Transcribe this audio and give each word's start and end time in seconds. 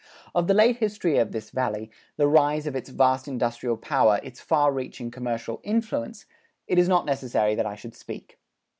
Of 0.33 0.47
the 0.47 0.55
late 0.55 0.77
history 0.77 1.19
of 1.19 1.31
this 1.31 1.51
Valley, 1.51 1.91
the 2.17 2.27
rise 2.27 2.65
of 2.65 2.75
its 2.75 2.89
vast 2.89 3.27
industrial 3.27 3.77
power, 3.77 4.19
its 4.23 4.41
far 4.41 4.71
reaching 4.71 5.11
commercial 5.11 5.59
influence, 5.63 6.25
it 6.65 6.79
is 6.79 6.89
not 6.89 7.05
necessary 7.05 7.53
that 7.53 7.67
I 7.67 7.75
should 7.75 7.93
speak. 7.93 8.39